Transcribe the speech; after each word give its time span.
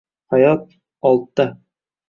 Hayot 0.29 0.73
oldda… 1.01 1.59